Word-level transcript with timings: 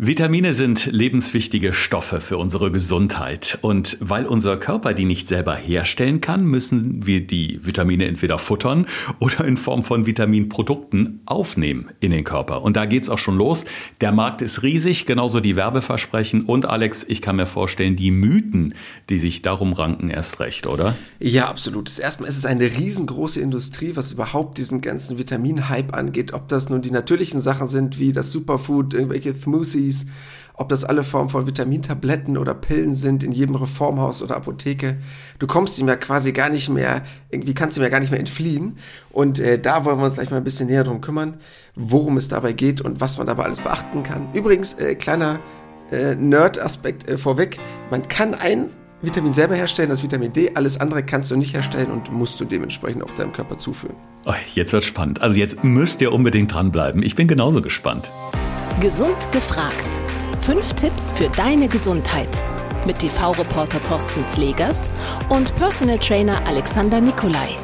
Vitamine 0.00 0.54
sind 0.54 0.86
lebenswichtige 0.86 1.72
Stoffe 1.72 2.20
für 2.20 2.38
unsere 2.38 2.70
Gesundheit. 2.70 3.58
Und 3.62 3.96
weil 3.98 4.26
unser 4.26 4.56
Körper 4.56 4.94
die 4.94 5.04
nicht 5.04 5.26
selber 5.26 5.56
herstellen 5.56 6.20
kann, 6.20 6.44
müssen 6.44 7.04
wir 7.04 7.26
die 7.26 7.58
Vitamine 7.66 8.04
entweder 8.04 8.38
futtern 8.38 8.86
oder 9.18 9.44
in 9.44 9.56
Form 9.56 9.82
von 9.82 10.06
Vitaminprodukten 10.06 11.22
aufnehmen 11.26 11.90
in 11.98 12.12
den 12.12 12.22
Körper. 12.22 12.62
Und 12.62 12.76
da 12.76 12.86
geht's 12.86 13.08
auch 13.08 13.18
schon 13.18 13.36
los. 13.36 13.64
Der 14.00 14.12
Markt 14.12 14.40
ist 14.40 14.62
riesig, 14.62 15.04
genauso 15.04 15.40
die 15.40 15.56
Werbeversprechen. 15.56 16.42
Und 16.42 16.64
Alex, 16.64 17.04
ich 17.08 17.20
kann 17.20 17.34
mir 17.34 17.46
vorstellen, 17.46 17.96
die 17.96 18.12
Mythen, 18.12 18.74
die 19.10 19.18
sich 19.18 19.42
darum 19.42 19.72
ranken, 19.72 20.10
erst 20.10 20.38
recht, 20.38 20.68
oder? 20.68 20.94
Ja, 21.18 21.48
absolut. 21.48 21.98
Erstmal 21.98 22.28
ist 22.28 22.36
es 22.36 22.44
eine 22.44 22.66
riesengroße 22.66 23.40
Industrie, 23.40 23.96
was 23.96 24.12
überhaupt 24.12 24.58
diesen 24.58 24.80
ganzen 24.80 25.18
Vitamin-Hype 25.18 25.92
angeht. 25.92 26.34
Ob 26.34 26.46
das 26.46 26.68
nun 26.68 26.82
die 26.82 26.92
natürlichen 26.92 27.40
Sachen 27.40 27.66
sind, 27.66 27.98
wie 27.98 28.12
das 28.12 28.30
Superfood, 28.30 28.94
irgendwelche 28.94 29.34
Smoothies, 29.34 29.87
Smoothies, 29.88 30.06
ob 30.54 30.68
das 30.68 30.84
alle 30.84 31.02
Formen 31.04 31.28
von 31.28 31.46
Vitamintabletten 31.46 32.36
oder 32.36 32.52
Pillen 32.52 32.92
sind 32.92 33.22
in 33.22 33.30
jedem 33.30 33.54
Reformhaus 33.54 34.22
oder 34.22 34.36
Apotheke. 34.36 34.98
Du 35.38 35.46
kommst 35.46 35.78
ihm 35.78 35.86
ja 35.86 35.94
quasi 35.96 36.32
gar 36.32 36.48
nicht 36.48 36.68
mehr, 36.68 37.02
irgendwie 37.30 37.54
kannst 37.54 37.76
du 37.76 37.80
ihm 37.80 37.84
ja 37.84 37.90
gar 37.90 38.00
nicht 38.00 38.10
mehr 38.10 38.18
entfliehen. 38.18 38.76
Und 39.10 39.38
äh, 39.38 39.58
da 39.58 39.84
wollen 39.84 39.98
wir 39.98 40.04
uns 40.04 40.14
gleich 40.14 40.30
mal 40.30 40.38
ein 40.38 40.44
bisschen 40.44 40.66
näher 40.66 40.82
drum 40.82 41.00
kümmern, 41.00 41.36
worum 41.76 42.16
es 42.16 42.28
dabei 42.28 42.52
geht 42.52 42.80
und 42.80 43.00
was 43.00 43.18
man 43.18 43.26
dabei 43.26 43.44
alles 43.44 43.60
beachten 43.60 44.02
kann. 44.02 44.32
Übrigens, 44.32 44.74
äh, 44.74 44.96
kleiner 44.96 45.38
äh, 45.92 46.16
Nerd-Aspekt 46.16 47.08
äh, 47.08 47.18
vorweg, 47.18 47.60
man 47.90 48.06
kann 48.08 48.34
ein 48.34 48.70
Vitamin 49.00 49.32
selber 49.32 49.54
herstellen, 49.54 49.90
das 49.90 50.02
Vitamin 50.02 50.32
D, 50.32 50.50
alles 50.56 50.80
andere 50.80 51.04
kannst 51.04 51.30
du 51.30 51.36
nicht 51.36 51.54
herstellen 51.54 51.92
und 51.92 52.10
musst 52.10 52.40
du 52.40 52.44
dementsprechend 52.44 53.04
auch 53.04 53.12
deinem 53.12 53.32
Körper 53.32 53.56
zuführen. 53.56 53.94
Oh, 54.26 54.34
jetzt 54.54 54.72
wird 54.72 54.82
spannend. 54.82 55.22
Also 55.22 55.38
jetzt 55.38 55.62
müsst 55.62 56.02
ihr 56.02 56.12
unbedingt 56.12 56.52
dranbleiben. 56.52 57.04
Ich 57.04 57.14
bin 57.14 57.28
genauso 57.28 57.62
gespannt. 57.62 58.10
Gesund 58.80 59.32
gefragt. 59.32 59.74
Fünf 60.40 60.74
Tipps 60.74 61.10
für 61.10 61.28
deine 61.30 61.66
Gesundheit. 61.66 62.28
Mit 62.86 63.00
TV-Reporter 63.00 63.82
Thorsten 63.82 64.24
Slegers 64.24 64.88
und 65.28 65.52
Personal 65.56 65.98
Trainer 65.98 66.46
Alexander 66.46 67.00
Nikolai. 67.00 67.56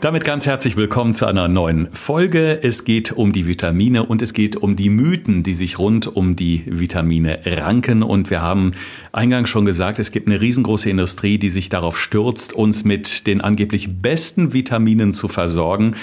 Damit 0.00 0.24
ganz 0.24 0.46
herzlich 0.46 0.76
willkommen 0.76 1.12
zu 1.12 1.26
einer 1.26 1.48
neuen 1.48 1.92
Folge. 1.92 2.58
Es 2.62 2.84
geht 2.84 3.12
um 3.12 3.32
die 3.32 3.46
Vitamine 3.46 4.04
und 4.04 4.22
es 4.22 4.32
geht 4.32 4.56
um 4.56 4.74
die 4.74 4.90
Mythen, 4.90 5.42
die 5.42 5.54
sich 5.54 5.78
rund 5.78 6.08
um 6.08 6.34
die 6.34 6.64
Vitamine 6.66 7.40
ranken. 7.44 8.02
Und 8.02 8.30
wir 8.30 8.40
haben 8.40 8.72
eingangs 9.12 9.50
schon 9.50 9.64
gesagt, 9.64 9.98
es 9.98 10.10
gibt 10.10 10.28
eine 10.28 10.40
riesengroße 10.40 10.88
Industrie, 10.88 11.38
die 11.38 11.50
sich 11.50 11.68
darauf 11.68 12.00
stürzt, 12.00 12.54
uns 12.54 12.84
mit 12.84 13.26
den 13.26 13.42
angeblich 13.42 14.00
besten 14.00 14.54
Vitaminen 14.54 15.12
zu 15.12 15.28
versorgen. 15.28 15.94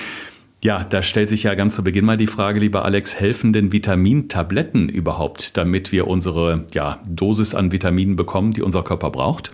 Ja, 0.62 0.84
da 0.84 1.02
stellt 1.02 1.30
sich 1.30 1.44
ja 1.44 1.56
ganz 1.56 1.76
zu 1.76 1.84
Beginn 1.86 2.04
mal 2.04 2.18
die 2.18 2.28
Frage, 2.28 2.60
lieber 2.60 2.84
Alex, 2.84 3.18
helfen 3.18 3.54
denn 3.54 3.72
Vitamintabletten 3.72 4.90
überhaupt, 4.90 5.56
damit 5.56 5.94
wir 5.94 6.08
unsere 6.08 6.66
ja, 6.74 7.02
Dosis 7.08 7.56
an 7.56 7.72
Vitaminen 7.72 8.18
bekommen, 8.18 8.52
die 8.52 8.62
unser 8.62 8.84
Körper 8.84 9.10
braucht? 9.10 9.52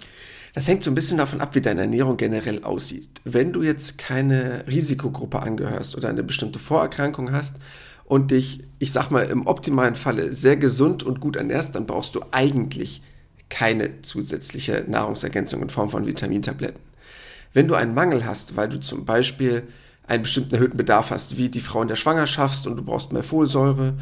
Das 0.56 0.68
hängt 0.68 0.84
so 0.84 0.90
ein 0.90 0.96
bisschen 0.96 1.20
davon 1.20 1.42
ab, 1.42 1.54
wie 1.54 1.62
deine 1.62 1.82
Ernährung 1.82 2.18
generell 2.18 2.64
aussieht. 2.64 3.10
Wenn 3.24 3.54
du 3.54 3.62
jetzt 3.62 4.00
keine 4.00 4.64
Risikogruppe 4.68 5.42
angehörst 5.44 5.96
oder 5.96 6.10
eine 6.10 6.24
bestimmte 6.24 6.58
Vorerkrankung 6.58 7.32
hast 7.32 7.58
und 8.06 8.32
dich, 8.32 8.64
ich 8.80 8.92
sag 8.92 9.12
mal, 9.12 9.30
im 9.30 9.46
optimalen 9.46 9.96
Falle 9.96 10.34
sehr 10.34 10.58
gesund 10.58 11.04
und 11.04 11.20
gut 11.20 11.36
ernährst, 11.36 11.76
dann 11.76 11.86
brauchst 11.86 12.16
du 12.16 12.22
eigentlich 12.32 13.04
keine 13.50 14.02
zusätzliche 14.02 14.86
Nahrungsergänzung 14.88 15.62
in 15.62 15.70
Form 15.70 15.90
von 15.90 16.08
Vitamintabletten. 16.08 16.82
Wenn 17.54 17.68
du 17.68 17.76
einen 17.76 17.94
Mangel 17.94 18.26
hast, 18.26 18.56
weil 18.56 18.70
du 18.70 18.80
zum 18.80 19.06
Beispiel 19.06 19.64
einen 20.08 20.24
bestimmten 20.24 20.54
erhöhten 20.54 20.78
Bedarf 20.78 21.12
hast, 21.12 21.38
wie 21.38 21.50
die 21.50 21.62
Frau 21.62 21.82
in 21.82 21.88
der 21.88 21.96
Schwangerschaft 21.96 22.68
und 22.68 22.78
du 22.78 22.84
brauchst 22.84 23.12
mehr 23.12 23.24
Folsäure 23.24 23.96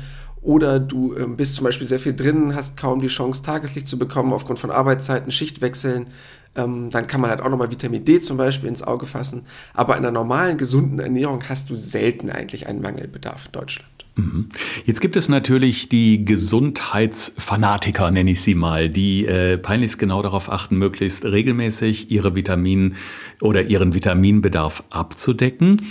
oder 0.43 0.79
du 0.79 1.15
ähm, 1.15 1.37
bist 1.37 1.55
zum 1.55 1.63
Beispiel 1.63 1.87
sehr 1.87 1.99
viel 1.99 2.15
drin, 2.15 2.55
hast 2.55 2.77
kaum 2.77 3.01
die 3.01 3.07
Chance, 3.07 3.43
Tageslicht 3.43 3.87
zu 3.87 3.97
bekommen 3.97 4.33
aufgrund 4.33 4.59
von 4.59 4.71
Arbeitszeiten, 4.71 5.31
Schichtwechseln, 5.31 6.07
ähm, 6.55 6.89
dann 6.91 7.07
kann 7.07 7.21
man 7.21 7.29
halt 7.29 7.41
auch 7.41 7.49
nochmal 7.49 7.71
Vitamin 7.71 8.05
D 8.05 8.21
zum 8.21 8.37
Beispiel 8.37 8.69
ins 8.69 8.83
Auge 8.83 9.05
fassen. 9.05 9.45
Aber 9.73 9.93
in 9.93 9.99
einer 9.99 10.11
normalen, 10.11 10.57
gesunden 10.57 10.99
Ernährung 10.99 11.43
hast 11.49 11.69
du 11.69 11.75
selten 11.75 12.29
eigentlich 12.29 12.67
einen 12.67 12.81
Mangelbedarf 12.81 13.45
in 13.47 13.51
Deutschland. 13.53 13.89
Mhm. 14.15 14.49
Jetzt 14.85 15.01
gibt 15.01 15.15
es 15.15 15.27
natürlich 15.27 15.89
die 15.89 16.23
Gesundheitsfanatiker, 16.23 18.11
nenne 18.11 18.31
ich 18.31 18.41
sie 18.41 18.53
mal, 18.53 18.89
die 18.89 19.25
äh, 19.25 19.57
peinlichst 19.57 19.97
genau 19.97 20.21
darauf 20.21 20.51
achten, 20.51 20.77
möglichst 20.77 21.25
regelmäßig 21.25 22.11
ihre 22.11 22.35
Vitamin 22.35 22.95
oder 23.41 23.63
ihren 23.63 23.95
Vitaminbedarf 23.95 24.83
abzudecken. 24.91 25.81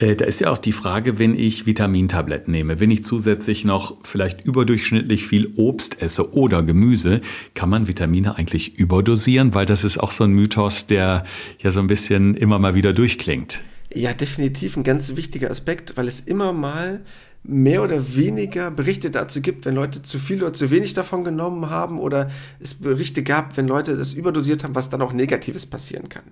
Äh, 0.00 0.16
da 0.16 0.24
ist 0.24 0.40
ja 0.40 0.50
auch 0.50 0.58
die 0.58 0.72
Frage, 0.72 1.18
wenn 1.18 1.38
ich 1.38 1.66
Vitamintabletten 1.66 2.50
nehme, 2.50 2.80
wenn 2.80 2.90
ich 2.90 3.04
zusätzlich 3.04 3.64
noch 3.64 3.98
vielleicht 4.02 4.40
überdurchschnittlich 4.40 5.26
viel 5.26 5.52
Obst 5.56 6.00
esse 6.02 6.34
oder 6.34 6.62
Gemüse, 6.62 7.20
kann 7.54 7.68
man 7.68 7.86
Vitamine 7.86 8.36
eigentlich 8.36 8.76
überdosieren? 8.76 9.54
Weil 9.54 9.66
das 9.66 9.84
ist 9.84 9.98
auch 9.98 10.10
so 10.10 10.24
ein 10.24 10.32
Mythos, 10.32 10.86
der 10.86 11.24
ja 11.58 11.70
so 11.70 11.80
ein 11.80 11.86
bisschen 11.86 12.34
immer 12.34 12.58
mal 12.58 12.74
wieder 12.74 12.92
durchklingt. 12.92 13.60
Ja, 13.92 14.14
definitiv 14.14 14.76
ein 14.76 14.84
ganz 14.84 15.14
wichtiger 15.16 15.50
Aspekt, 15.50 15.96
weil 15.96 16.08
es 16.08 16.20
immer 16.20 16.52
mal 16.52 17.02
mehr 17.42 17.82
oder 17.82 18.14
weniger 18.14 18.70
Berichte 18.70 19.10
dazu 19.10 19.40
gibt, 19.40 19.64
wenn 19.64 19.74
Leute 19.74 20.02
zu 20.02 20.18
viel 20.18 20.42
oder 20.42 20.52
zu 20.52 20.70
wenig 20.70 20.92
davon 20.92 21.24
genommen 21.24 21.70
haben 21.70 21.98
oder 21.98 22.30
es 22.60 22.74
Berichte 22.74 23.22
gab, 23.22 23.56
wenn 23.56 23.66
Leute 23.66 23.96
das 23.96 24.12
überdosiert 24.12 24.62
haben, 24.62 24.74
was 24.74 24.90
dann 24.90 25.02
auch 25.02 25.12
Negatives 25.12 25.66
passieren 25.66 26.08
kann. 26.08 26.24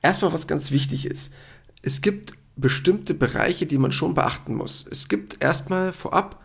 Erstmal, 0.00 0.32
was 0.32 0.46
ganz 0.46 0.70
wichtig 0.70 1.06
ist. 1.06 1.32
Es 1.82 2.00
gibt 2.00 2.32
bestimmte 2.56 3.14
Bereiche, 3.14 3.66
die 3.66 3.78
man 3.78 3.92
schon 3.92 4.14
beachten 4.14 4.54
muss. 4.54 4.86
Es 4.90 5.08
gibt 5.08 5.42
erstmal 5.42 5.92
vorab 5.92 6.40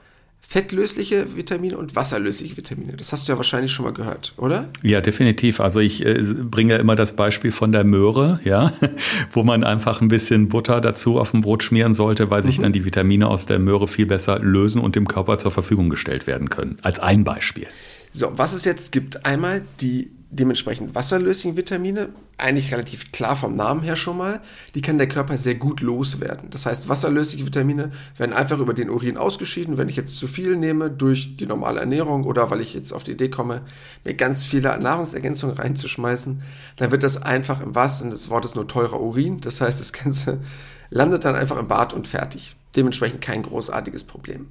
fettlösliche 0.49 1.35
Vitamine 1.35 1.77
und 1.77 1.95
wasserlösliche 1.95 2.57
Vitamine. 2.57 2.97
Das 2.97 3.13
hast 3.13 3.27
du 3.27 3.31
ja 3.31 3.37
wahrscheinlich 3.37 3.71
schon 3.71 3.85
mal 3.85 3.93
gehört, 3.93 4.33
oder? 4.37 4.67
Ja, 4.81 4.99
definitiv. 4.99 5.59
Also 5.59 5.79
ich 5.79 6.03
äh, 6.03 6.23
bringe 6.23 6.77
immer 6.77 6.95
das 6.95 7.15
Beispiel 7.15 7.51
von 7.51 7.71
der 7.71 7.83
Möhre, 7.83 8.39
ja, 8.43 8.73
wo 9.31 9.43
man 9.43 9.63
einfach 9.63 10.01
ein 10.01 10.07
bisschen 10.07 10.49
Butter 10.49 10.81
dazu 10.81 11.19
auf 11.19 11.31
dem 11.31 11.41
Brot 11.41 11.61
schmieren 11.61 11.93
sollte, 11.93 12.31
weil 12.31 12.41
sich 12.41 12.57
mhm. 12.57 12.63
dann 12.63 12.73
die 12.73 12.83
Vitamine 12.83 13.27
aus 13.27 13.45
der 13.45 13.59
Möhre 13.59 13.87
viel 13.87 14.07
besser 14.07 14.39
lösen 14.39 14.81
und 14.81 14.95
dem 14.95 15.07
Körper 15.07 15.37
zur 15.37 15.51
Verfügung 15.51 15.91
gestellt 15.91 16.25
werden 16.25 16.49
können. 16.49 16.79
Als 16.81 16.97
ein 16.97 17.23
Beispiel. 17.23 17.67
So, 18.11 18.31
was 18.35 18.53
es 18.53 18.65
jetzt 18.65 18.91
gibt, 18.91 19.27
einmal 19.27 19.61
die 19.81 20.09
dementsprechend 20.31 20.93
wasserlöslichen 20.93 21.57
Vitamine, 21.57 22.09
eigentlich 22.37 22.71
relativ 22.71 23.11
klar 23.11 23.35
vom 23.35 23.55
Namen 23.55 23.81
her 23.81 23.95
schon 23.95 24.17
mal, 24.17 24.41
die 24.75 24.81
kann 24.81 24.99
der 24.99 25.09
Körper 25.09 25.37
sehr 25.37 25.55
gut 25.55 25.81
loswerden. 25.81 26.51
Das 26.51 26.67
heißt, 26.67 26.87
wasserlösliche 26.87 27.45
Vitamine 27.45 27.91
werden 28.15 28.33
einfach 28.33 28.59
über 28.59 28.75
den 28.75 28.91
Urin 28.91 29.17
ausgeschieden. 29.17 29.77
Wenn 29.77 29.89
ich 29.89 29.95
jetzt 29.95 30.17
zu 30.17 30.27
viel 30.27 30.55
nehme 30.55 30.91
durch 30.91 31.35
die 31.37 31.47
normale 31.47 31.79
Ernährung 31.79 32.25
oder 32.25 32.51
weil 32.51 32.61
ich 32.61 32.75
jetzt 32.75 32.93
auf 32.93 33.03
die 33.03 33.13
Idee 33.13 33.29
komme, 33.29 33.63
mir 34.05 34.13
ganz 34.13 34.45
viele 34.45 34.77
Nahrungsergänzungen 34.79 35.55
reinzuschmeißen, 35.55 36.41
dann 36.75 36.91
wird 36.91 37.01
das 37.01 37.17
einfach 37.17 37.61
im 37.61 37.73
wahrsten 37.73 38.11
des 38.11 38.29
Wortes 38.29 38.53
nur 38.53 38.67
teurer 38.67 39.01
Urin. 39.01 39.41
Das 39.41 39.61
heißt, 39.61 39.79
das 39.79 39.93
Ganze 39.93 40.39
landet 40.91 41.25
dann 41.25 41.35
einfach 41.35 41.57
im 41.57 41.67
Bad 41.67 41.93
und 41.93 42.07
fertig. 42.07 42.55
Dementsprechend 42.75 43.21
kein 43.21 43.41
großartiges 43.41 44.03
Problem. 44.03 44.47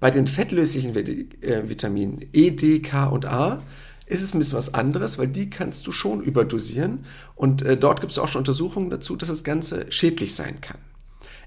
Bei 0.00 0.10
den 0.10 0.26
fettlöslichen 0.26 0.96
äh, 0.96 1.68
Vitaminen 1.68 2.26
E, 2.32 2.50
D, 2.50 2.80
K 2.80 3.06
und 3.06 3.24
A 3.24 3.62
ist 4.12 4.22
es 4.22 4.34
ein 4.34 4.38
bisschen 4.38 4.58
was 4.58 4.74
anderes, 4.74 5.18
weil 5.18 5.28
die 5.28 5.50
kannst 5.50 5.86
du 5.86 5.92
schon 5.92 6.20
überdosieren. 6.20 7.04
Und 7.34 7.62
äh, 7.62 7.76
dort 7.76 8.00
gibt 8.00 8.12
es 8.12 8.18
auch 8.18 8.28
schon 8.28 8.40
Untersuchungen 8.40 8.90
dazu, 8.90 9.16
dass 9.16 9.28
das 9.28 9.44
Ganze 9.44 9.90
schädlich 9.90 10.34
sein 10.34 10.60
kann. 10.60 10.78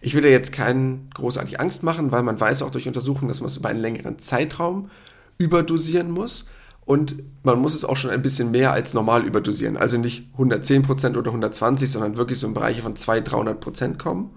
Ich 0.01 0.13
will 0.13 0.21
da 0.21 0.27
jetzt 0.27 0.51
keinen 0.51 1.09
großartig 1.13 1.59
Angst 1.59 1.83
machen, 1.83 2.11
weil 2.11 2.23
man 2.23 2.39
weiß 2.39 2.61
auch 2.61 2.71
durch 2.71 2.87
Untersuchungen, 2.87 3.29
dass 3.29 3.39
man 3.39 3.47
es 3.47 3.57
über 3.57 3.69
einen 3.69 3.79
längeren 3.79 4.19
Zeitraum 4.19 4.89
überdosieren 5.37 6.11
muss. 6.11 6.45
Und 6.85 7.15
man 7.43 7.59
muss 7.59 7.73
es 7.73 7.85
auch 7.85 7.97
schon 7.97 8.11
ein 8.11 8.21
bisschen 8.21 8.51
mehr 8.51 8.71
als 8.71 8.93
normal 8.93 9.25
überdosieren. 9.25 9.77
Also 9.77 9.97
nicht 9.97 10.29
110% 10.37 11.17
oder 11.17 11.31
120, 11.31 11.89
sondern 11.89 12.17
wirklich 12.17 12.39
so 12.39 12.45
in 12.47 12.53
Bereiche 12.53 12.83
von 12.83 12.95
200, 12.95 13.27
300% 13.63 13.97
kommen. 13.97 14.29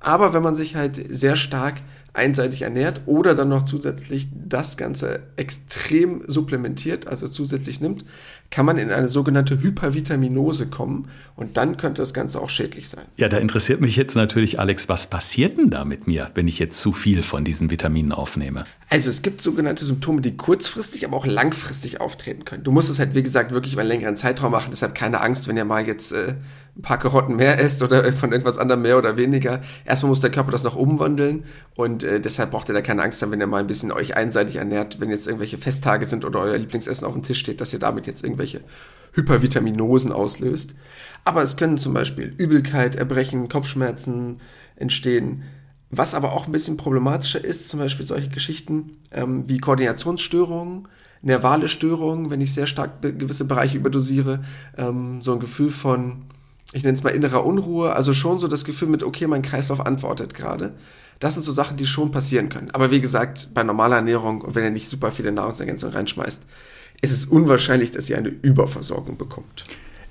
Aber 0.00 0.34
wenn 0.34 0.42
man 0.42 0.56
sich 0.56 0.76
halt 0.76 0.98
sehr 1.10 1.36
stark 1.36 1.82
einseitig 2.12 2.62
ernährt 2.62 3.02
oder 3.06 3.34
dann 3.34 3.48
noch 3.48 3.64
zusätzlich 3.64 4.28
das 4.32 4.76
Ganze 4.76 5.20
extrem 5.36 6.22
supplementiert, 6.26 7.06
also 7.06 7.28
zusätzlich 7.28 7.80
nimmt, 7.80 8.04
kann 8.50 8.66
man 8.66 8.78
in 8.78 8.90
eine 8.90 9.08
sogenannte 9.08 9.62
Hypervitaminose 9.62 10.66
kommen 10.66 11.08
und 11.36 11.56
dann 11.56 11.76
könnte 11.76 12.02
das 12.02 12.12
Ganze 12.12 12.40
auch 12.40 12.48
schädlich 12.48 12.88
sein. 12.88 13.04
Ja, 13.16 13.28
da 13.28 13.38
interessiert 13.38 13.80
mich 13.80 13.94
jetzt 13.94 14.16
natürlich, 14.16 14.58
Alex, 14.58 14.88
was 14.88 15.06
passiert 15.06 15.56
denn 15.56 15.70
da 15.70 15.84
mit 15.84 16.08
mir, 16.08 16.30
wenn 16.34 16.48
ich 16.48 16.58
jetzt 16.58 16.80
zu 16.80 16.92
viel 16.92 17.22
von 17.22 17.44
diesen 17.44 17.70
Vitaminen 17.70 18.12
aufnehme? 18.12 18.64
Also 18.88 19.08
es 19.08 19.22
gibt 19.22 19.40
sogenannte 19.40 19.84
Symptome, 19.84 20.20
die 20.20 20.36
kurzfristig, 20.36 21.04
aber 21.04 21.16
auch 21.16 21.26
langfristig 21.26 22.00
auftreten 22.00 22.44
können. 22.44 22.64
Du 22.64 22.72
musst 22.72 22.90
es 22.90 22.98
halt, 22.98 23.14
wie 23.14 23.22
gesagt, 23.22 23.52
wirklich 23.52 23.74
über 23.74 23.82
einen 23.82 23.90
längeren 23.90 24.16
Zeitraum 24.16 24.50
machen, 24.50 24.70
deshalb 24.72 24.96
keine 24.96 25.20
Angst, 25.20 25.46
wenn 25.46 25.56
ihr 25.56 25.64
mal 25.64 25.86
jetzt 25.86 26.12
äh, 26.12 26.34
ein 26.76 26.82
paar 26.82 26.98
Karotten 26.98 27.36
mehr 27.36 27.60
esst 27.60 27.82
oder 27.82 28.12
von 28.12 28.32
irgendwas 28.32 28.58
anderem 28.58 28.82
mehr 28.82 28.98
oder 28.98 29.16
weniger. 29.16 29.60
Erstmal 29.84 30.10
muss 30.10 30.20
der 30.20 30.30
Körper 30.30 30.50
das 30.50 30.64
noch 30.64 30.74
umwandeln 30.74 31.44
und 32.00 32.04
äh, 32.08 32.20
deshalb 32.20 32.50
braucht 32.50 32.68
ihr 32.68 32.74
da 32.74 32.80
keine 32.80 33.02
Angst 33.02 33.20
haben, 33.20 33.30
wenn 33.30 33.40
ihr 33.40 33.46
mal 33.46 33.60
ein 33.60 33.66
bisschen 33.66 33.92
euch 33.92 34.16
einseitig 34.16 34.56
ernährt, 34.56 35.00
wenn 35.00 35.10
jetzt 35.10 35.26
irgendwelche 35.26 35.58
Festtage 35.58 36.06
sind 36.06 36.24
oder 36.24 36.40
euer 36.40 36.56
Lieblingsessen 36.56 37.06
auf 37.06 37.12
dem 37.12 37.22
Tisch 37.22 37.38
steht, 37.38 37.60
dass 37.60 37.72
ihr 37.72 37.78
damit 37.78 38.06
jetzt 38.06 38.24
irgendwelche 38.24 38.62
Hypervitaminosen 39.12 40.12
auslöst. 40.12 40.74
Aber 41.24 41.42
es 41.42 41.56
können 41.56 41.78
zum 41.78 41.92
Beispiel 41.92 42.34
Übelkeit, 42.38 42.96
Erbrechen, 42.96 43.48
Kopfschmerzen 43.48 44.38
entstehen. 44.76 45.42
Was 45.90 46.14
aber 46.14 46.32
auch 46.32 46.46
ein 46.46 46.52
bisschen 46.52 46.76
problematischer 46.76 47.44
ist, 47.44 47.68
zum 47.68 47.80
Beispiel 47.80 48.06
solche 48.06 48.28
Geschichten 48.28 48.96
ähm, 49.10 49.48
wie 49.48 49.58
Koordinationsstörungen, 49.58 50.88
nervale 51.20 51.68
Störungen, 51.68 52.30
wenn 52.30 52.40
ich 52.40 52.54
sehr 52.54 52.66
stark 52.66 53.02
gewisse 53.02 53.44
Bereiche 53.44 53.76
überdosiere, 53.76 54.42
ähm, 54.78 55.20
so 55.20 55.32
ein 55.32 55.40
Gefühl 55.40 55.70
von, 55.70 56.26
ich 56.72 56.84
nenne 56.84 56.96
es 56.96 57.02
mal 57.02 57.10
innerer 57.10 57.44
Unruhe, 57.44 57.92
also 57.92 58.12
schon 58.12 58.38
so 58.38 58.48
das 58.48 58.64
Gefühl 58.64 58.88
mit, 58.88 59.02
okay, 59.02 59.26
mein 59.26 59.42
Kreislauf 59.42 59.84
antwortet 59.84 60.34
gerade. 60.34 60.74
Das 61.18 61.34
sind 61.34 61.42
so 61.42 61.52
Sachen, 61.52 61.76
die 61.76 61.86
schon 61.86 62.12
passieren 62.12 62.48
können. 62.48 62.70
Aber 62.70 62.90
wie 62.90 63.00
gesagt, 63.00 63.50
bei 63.52 63.62
normaler 63.62 63.96
Ernährung 63.96 64.40
und 64.40 64.54
wenn 64.54 64.64
ihr 64.64 64.70
nicht 64.70 64.88
super 64.88 65.12
viele 65.12 65.32
Nahrungsergänzungen 65.32 65.94
reinschmeißt, 65.94 66.42
ist 67.02 67.12
es 67.12 67.24
unwahrscheinlich, 67.26 67.90
dass 67.90 68.08
ihr 68.08 68.16
eine 68.16 68.28
Überversorgung 68.28 69.18
bekommt. 69.18 69.64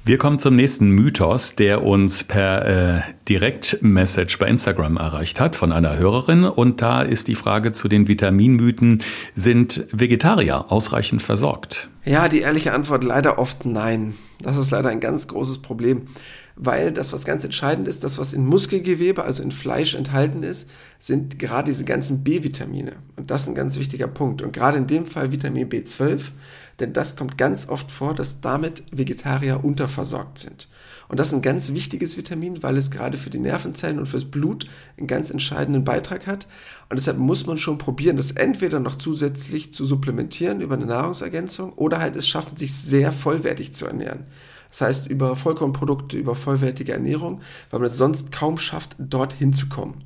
Wir 0.03 0.17
kommen 0.17 0.39
zum 0.39 0.55
nächsten 0.55 0.89
Mythos, 0.89 1.55
der 1.55 1.83
uns 1.83 2.23
per 2.23 2.65
äh, 2.65 3.01
Direktmessage 3.29 4.37
bei 4.39 4.47
Instagram 4.47 4.97
erreicht 4.97 5.39
hat 5.39 5.55
von 5.55 5.71
einer 5.71 5.97
Hörerin. 5.97 6.43
Und 6.43 6.81
da 6.81 7.03
ist 7.03 7.27
die 7.27 7.35
Frage 7.35 7.71
zu 7.71 7.87
den 7.87 8.07
Vitaminmythen. 8.07 9.03
Sind 9.35 9.85
Vegetarier 9.91 10.71
ausreichend 10.71 11.21
versorgt? 11.21 11.89
Ja, 12.05 12.27
die 12.27 12.39
ehrliche 12.39 12.73
Antwort 12.73 13.03
leider 13.03 13.37
oft 13.37 13.65
nein. 13.65 14.15
Das 14.41 14.57
ist 14.57 14.71
leider 14.71 14.89
ein 14.89 14.99
ganz 14.99 15.27
großes 15.27 15.59
Problem, 15.59 16.07
weil 16.55 16.91
das, 16.91 17.13
was 17.13 17.23
ganz 17.23 17.43
entscheidend 17.43 17.87
ist, 17.87 18.03
das, 18.03 18.17
was 18.17 18.33
in 18.33 18.45
Muskelgewebe, 18.45 19.23
also 19.23 19.43
in 19.43 19.51
Fleisch 19.51 19.93
enthalten 19.93 20.41
ist, 20.41 20.69
sind 20.97 21.37
gerade 21.37 21.67
diese 21.67 21.85
ganzen 21.85 22.23
B-Vitamine. 22.23 22.93
Und 23.15 23.29
das 23.29 23.43
ist 23.43 23.49
ein 23.49 23.55
ganz 23.55 23.77
wichtiger 23.77 24.07
Punkt. 24.07 24.41
Und 24.41 24.53
gerade 24.53 24.77
in 24.77 24.87
dem 24.87 25.05
Fall 25.05 25.31
Vitamin 25.31 25.69
B12 25.69 26.31
denn 26.79 26.93
das 26.93 27.15
kommt 27.15 27.37
ganz 27.37 27.67
oft 27.67 27.91
vor, 27.91 28.15
dass 28.15 28.41
damit 28.41 28.83
Vegetarier 28.91 29.63
unterversorgt 29.63 30.39
sind. 30.39 30.67
Und 31.09 31.19
das 31.19 31.29
ist 31.29 31.33
ein 31.33 31.41
ganz 31.41 31.73
wichtiges 31.73 32.17
Vitamin, 32.17 32.61
weil 32.61 32.77
es 32.77 32.91
gerade 32.91 33.17
für 33.17 33.31
die 33.31 33.39
Nervenzellen 33.39 33.97
und 33.97 34.05
fürs 34.05 34.25
Blut 34.25 34.67
einen 34.95 35.07
ganz 35.07 35.31
entscheidenden 35.31 35.83
Beitrag 35.83 36.27
hat. 36.27 36.47
Und 36.87 36.97
deshalb 36.97 37.17
muss 37.17 37.47
man 37.47 37.57
schon 37.57 37.79
probieren, 37.79 38.15
das 38.15 38.31
entweder 38.31 38.79
noch 38.79 38.95
zusätzlich 38.95 39.73
zu 39.73 39.85
supplementieren 39.85 40.61
über 40.61 40.75
eine 40.75 40.85
Nahrungsergänzung 40.85 41.73
oder 41.73 41.99
halt 41.99 42.15
es 42.15 42.27
schaffen, 42.27 42.57
sich 42.57 42.75
sehr 42.75 43.11
vollwertig 43.11 43.73
zu 43.73 43.87
ernähren. 43.87 44.25
Das 44.69 44.81
heißt, 44.81 45.07
über 45.07 45.35
Vollkornprodukte, 45.35 46.15
über 46.15 46.35
vollwertige 46.35 46.93
Ernährung, 46.93 47.41
weil 47.71 47.79
man 47.79 47.87
es 47.87 47.97
sonst 47.97 48.31
kaum 48.31 48.59
schafft, 48.59 48.95
dorthin 48.99 49.51
zu 49.51 49.67
kommen. 49.67 50.03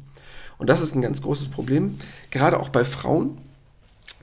Und 0.58 0.70
das 0.70 0.80
ist 0.80 0.96
ein 0.96 1.02
ganz 1.02 1.22
großes 1.22 1.50
Problem, 1.50 1.96
gerade 2.32 2.58
auch 2.58 2.70
bei 2.70 2.86
Frauen, 2.86 3.40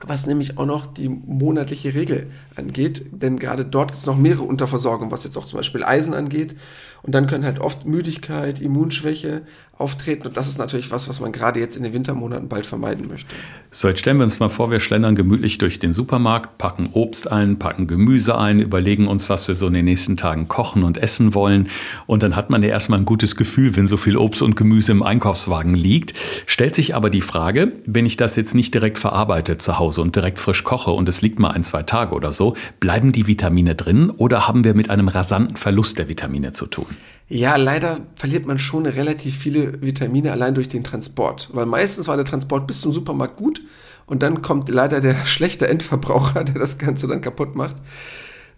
was 0.06 0.26
nämlich 0.26 0.58
auch 0.58 0.66
noch 0.66 0.86
die 0.86 1.08
monatliche 1.08 1.94
Regel 1.94 2.30
angeht. 2.56 3.04
Denn 3.12 3.38
gerade 3.38 3.64
dort 3.64 3.92
gibt 3.92 4.00
es 4.00 4.06
noch 4.06 4.16
mehrere 4.16 4.44
Unterversorgungen, 4.44 5.10
was 5.10 5.24
jetzt 5.24 5.36
auch 5.36 5.46
zum 5.46 5.58
Beispiel 5.58 5.84
Eisen 5.84 6.14
angeht. 6.14 6.56
Und 7.02 7.14
dann 7.14 7.26
können 7.26 7.44
halt 7.44 7.60
oft 7.60 7.86
Müdigkeit, 7.86 8.60
Immunschwäche 8.60 9.42
auftreten. 9.80 10.26
Und 10.26 10.36
das 10.36 10.48
ist 10.48 10.58
natürlich 10.58 10.90
was, 10.90 11.08
was 11.08 11.20
man 11.20 11.32
gerade 11.32 11.60
jetzt 11.60 11.76
in 11.76 11.82
den 11.82 11.92
Wintermonaten 11.92 12.48
bald 12.48 12.66
vermeiden 12.66 13.08
möchte. 13.08 13.34
So, 13.70 13.88
jetzt 13.88 14.00
stellen 14.00 14.18
wir 14.18 14.24
uns 14.24 14.40
mal 14.40 14.48
vor, 14.48 14.70
wir 14.70 14.80
schlendern 14.80 15.14
gemütlich 15.14 15.58
durch 15.58 15.78
den 15.78 15.92
Supermarkt, 15.92 16.58
packen 16.58 16.90
Obst 16.92 17.30
ein, 17.30 17.58
packen 17.58 17.86
Gemüse 17.86 18.36
ein, 18.36 18.60
überlegen 18.60 19.08
uns, 19.08 19.30
was 19.30 19.48
wir 19.48 19.54
so 19.54 19.66
in 19.68 19.74
den 19.74 19.84
nächsten 19.84 20.16
Tagen 20.16 20.48
kochen 20.48 20.82
und 20.82 20.98
essen 20.98 21.34
wollen. 21.34 21.68
Und 22.06 22.22
dann 22.22 22.36
hat 22.36 22.50
man 22.50 22.62
ja 22.62 22.68
erstmal 22.68 22.98
ein 22.98 23.04
gutes 23.04 23.36
Gefühl, 23.36 23.76
wenn 23.76 23.86
so 23.86 23.96
viel 23.96 24.16
Obst 24.16 24.42
und 24.42 24.56
Gemüse 24.56 24.92
im 24.92 25.02
Einkaufswagen 25.02 25.74
liegt. 25.74 26.14
Stellt 26.46 26.74
sich 26.74 26.94
aber 26.94 27.10
die 27.10 27.20
Frage, 27.20 27.72
wenn 27.86 28.06
ich 28.06 28.16
das 28.16 28.36
jetzt 28.36 28.54
nicht 28.54 28.74
direkt 28.74 28.98
verarbeite 28.98 29.58
zu 29.58 29.78
Hause 29.78 30.02
und 30.02 30.16
direkt 30.16 30.38
frisch 30.38 30.64
koche 30.64 30.90
und 30.90 31.08
es 31.08 31.22
liegt 31.22 31.38
mal 31.38 31.50
ein, 31.50 31.64
zwei 31.64 31.82
Tage 31.82 32.14
oder 32.14 32.32
so, 32.32 32.56
bleiben 32.80 33.12
die 33.12 33.26
Vitamine 33.26 33.74
drin 33.74 34.10
oder 34.10 34.48
haben 34.48 34.64
wir 34.64 34.74
mit 34.74 34.90
einem 34.90 35.08
rasanten 35.08 35.56
Verlust 35.56 35.98
der 35.98 36.08
Vitamine 36.08 36.52
zu 36.52 36.66
tun? 36.66 36.86
Ja, 37.32 37.54
leider 37.54 38.00
verliert 38.16 38.44
man 38.46 38.58
schon 38.58 38.86
relativ 38.86 39.38
viele 39.38 39.80
Vitamine 39.80 40.32
allein 40.32 40.56
durch 40.56 40.68
den 40.68 40.82
Transport. 40.82 41.48
Weil 41.52 41.64
meistens 41.64 42.08
war 42.08 42.16
der 42.16 42.26
Transport 42.26 42.66
bis 42.66 42.80
zum 42.80 42.92
Supermarkt 42.92 43.36
gut 43.36 43.62
und 44.06 44.24
dann 44.24 44.42
kommt 44.42 44.68
leider 44.68 45.00
der 45.00 45.14
schlechte 45.26 45.68
Endverbraucher, 45.68 46.42
der 46.42 46.56
das 46.56 46.76
Ganze 46.76 47.06
dann 47.06 47.20
kaputt 47.20 47.54
macht. 47.54 47.76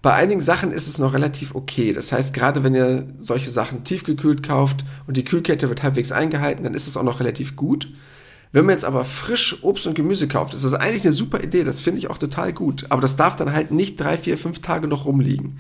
Bei 0.01 0.15
einigen 0.15 0.41
Sachen 0.41 0.73
ist 0.73 0.87
es 0.87 0.99
noch 0.99 1.13
relativ 1.13 1.55
okay. 1.55 1.93
Das 1.93 2.13
heißt, 2.13 2.33
gerade 2.33 2.65
wenn 2.65 2.75
ihr 2.75 3.09
solche 3.19 3.51
Sachen 3.51 3.85
tiefgekühlt 3.85 4.43
kauft 4.43 4.87
und 5.07 5.19
die 5.19 5.25
Kühlkette 5.25 5.69
wird 5.69 5.83
halbwegs 5.83 6.11
eingehalten, 6.11 6.65
dann 6.65 6.73
ist 6.73 6.87
es 6.87 6.97
auch 6.97 7.03
noch 7.03 7.21
relativ 7.21 7.57
gut. 7.57 7.93
Wenn 8.53 8.65
man 8.65 8.75
jetzt 8.75 8.87
aber 8.87 9.05
frisch 9.05 9.63
Obst 9.63 9.87
und 9.87 9.95
Gemüse 9.95 10.29
kauft, 10.29 10.55
ist 10.55 10.65
das 10.65 10.73
eigentlich 10.73 11.05
eine 11.05 11.13
super 11.13 11.45
Idee. 11.45 11.65
Das 11.65 11.83
finde 11.83 11.99
ich 11.99 12.09
auch 12.09 12.19
total 12.19 12.55
gut. 12.55 12.87
Aber 12.89 13.03
das 13.03 13.17
darf 13.17 13.37
dann 13.37 13.53
halt 13.53 13.71
nicht 13.71 14.01
drei, 14.01 14.17
vier, 14.17 14.39
fünf 14.39 14.61
Tage 14.61 14.89
noch 14.89 15.05
rumliegen. 15.05 15.59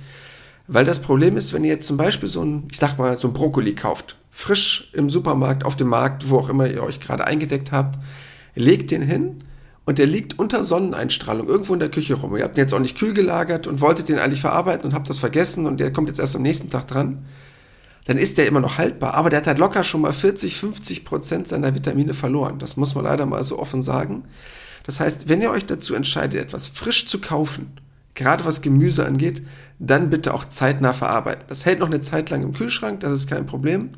Weil 0.67 0.85
das 0.85 1.00
Problem 1.00 1.37
ist, 1.37 1.53
wenn 1.53 1.64
ihr 1.64 1.73
jetzt 1.73 1.87
zum 1.87 1.97
Beispiel 1.97 2.29
so 2.29 2.43
ein, 2.43 2.69
ich 2.70 2.79
sag 2.79 2.99
mal, 2.99 3.17
so 3.17 3.29
ein 3.29 3.35
Brokkoli 3.35 3.75
kauft, 3.75 4.17
frisch 4.31 4.91
im 4.93 5.11
Supermarkt, 5.11 5.64
auf 5.64 5.76
dem 5.76 5.88
Markt, 5.88 6.31
wo 6.31 6.38
auch 6.38 6.49
immer 6.49 6.69
ihr 6.69 6.82
euch 6.82 7.00
gerade 7.00 7.26
eingedeckt 7.26 7.73
habt, 7.73 7.99
legt 8.55 8.91
den 8.91 9.03
hin 9.03 9.44
und 9.85 9.99
der 9.99 10.06
liegt 10.06 10.38
unter 10.38 10.62
Sonneneinstrahlung 10.62 11.49
irgendwo 11.49 11.75
in 11.75 11.81
der 11.81 11.91
Küche 11.91 12.14
rum. 12.14 12.37
Ihr 12.37 12.44
habt 12.44 12.56
ihn 12.56 12.61
jetzt 12.61 12.75
auch 12.75 12.79
nicht 12.79 12.97
kühl 12.97 13.12
gelagert 13.12 13.67
und 13.67 13.81
wolltet 13.81 14.09
den 14.09 14.19
eigentlich 14.19 14.41
verarbeiten 14.41 14.87
und 14.87 14.94
habt 14.94 15.09
das 15.11 15.19
vergessen 15.19 15.67
und 15.67 15.81
der 15.81 15.93
kommt 15.93 16.09
jetzt 16.09 16.20
erst 16.20 16.37
am 16.37 16.43
nächsten 16.43 16.70
Tag 16.70 16.87
dran. 16.87 17.26
Dann 18.05 18.19
ist 18.19 18.38
der 18.38 18.47
immer 18.47 18.61
noch 18.61 18.79
haltbar, 18.79 19.14
aber 19.14 19.31
der 19.31 19.41
hat 19.41 19.47
halt 19.47 19.59
locker 19.59 19.85
schon 19.85 20.00
mal 20.00 20.12
40, 20.12 20.56
50 20.56 21.05
Prozent 21.05 21.49
seiner 21.49 21.75
Vitamine 21.75 22.14
verloren. 22.14 22.59
Das 22.59 22.76
muss 22.76 22.94
man 22.94 23.05
leider 23.05 23.26
mal 23.26 23.44
so 23.44 23.59
offen 23.59 23.82
sagen. 23.82 24.25
Das 24.85 24.99
heißt, 24.99 25.29
wenn 25.29 25.41
ihr 25.41 25.50
euch 25.50 25.67
dazu 25.67 25.94
entscheidet, 25.94 26.41
etwas 26.41 26.69
frisch 26.69 27.06
zu 27.06 27.20
kaufen, 27.20 27.73
gerade 28.14 28.44
was 28.44 28.62
Gemüse 28.62 29.06
angeht, 29.06 29.43
dann 29.79 30.11
bitte 30.11 30.35
auch 30.35 30.44
zeitnah 30.44 30.93
verarbeiten. 30.93 31.44
Das 31.49 31.67
hält 31.67 31.81
noch 31.81 31.88
eine 31.88 32.00
Zeit 32.00 32.31
lang 32.31 32.43
im 32.43 32.53
Kühlschrank, 32.53 33.00
das 33.00 33.12
ist 33.12 33.29
kein 33.29 33.47
Problem. 33.47 33.91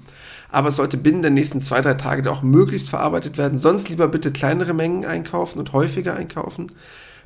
Aber 0.48 0.68
es 0.68 0.76
sollte 0.76 0.96
binnen 0.96 1.22
der 1.22 1.30
nächsten 1.30 1.60
zwei, 1.60 1.80
drei 1.80 1.94
Tage 1.94 2.30
auch 2.30 2.42
möglichst 2.42 2.88
verarbeitet 2.88 3.38
werden. 3.38 3.58
Sonst 3.58 3.88
lieber 3.88 4.08
bitte 4.08 4.30
kleinere 4.30 4.72
Mengen 4.72 5.04
einkaufen 5.04 5.58
und 5.58 5.72
häufiger 5.72 6.14
einkaufen, 6.14 6.70